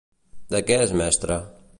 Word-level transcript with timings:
De 0.53 0.61
què 0.69 0.77
és 0.85 0.93
mestra? 1.03 1.39